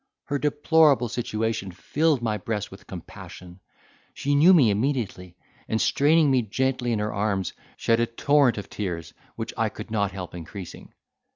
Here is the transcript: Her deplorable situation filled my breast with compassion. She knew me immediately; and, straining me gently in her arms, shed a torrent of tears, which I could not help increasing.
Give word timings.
Her 0.23 0.39
deplorable 0.39 1.09
situation 1.09 1.71
filled 1.71 2.23
my 2.23 2.35
breast 2.37 2.71
with 2.71 2.87
compassion. 2.87 3.59
She 4.15 4.33
knew 4.33 4.51
me 4.51 4.71
immediately; 4.71 5.35
and, 5.69 5.79
straining 5.79 6.31
me 6.31 6.41
gently 6.41 6.91
in 6.91 6.97
her 6.97 7.13
arms, 7.13 7.53
shed 7.77 7.99
a 7.99 8.07
torrent 8.07 8.57
of 8.57 8.67
tears, 8.67 9.13
which 9.35 9.53
I 9.55 9.69
could 9.69 9.91
not 9.91 10.11
help 10.11 10.33
increasing. 10.33 10.91